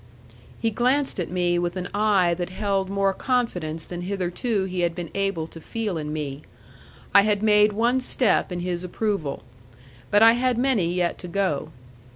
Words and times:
He 0.59 0.71
glanced 0.71 1.19
at 1.19 1.29
me 1.29 1.59
with 1.59 1.75
an 1.75 1.87
eye 1.93 2.33
that 2.33 2.49
held 2.49 2.89
more 2.89 3.13
confidence 3.13 3.85
than 3.85 4.01
hitherto 4.01 4.63
he 4.63 4.79
had 4.79 4.95
been 4.95 5.11
able 5.13 5.45
to 5.45 5.61
feel 5.61 5.95
in 5.99 6.11
me. 6.11 6.41
I 7.13 7.21
had 7.21 7.43
made 7.43 7.71
one 7.73 7.99
step 8.01 8.51
in 8.51 8.61
his 8.61 8.83
approval. 8.83 9.43
But 10.09 10.23
I 10.23 10.31
had 10.33 10.57
many 10.57 10.91
yet 10.91 11.19
to 11.19 11.27
go. 11.27 11.71